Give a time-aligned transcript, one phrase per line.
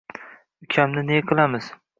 [0.67, 1.73] —Ukamni ne qilamiz?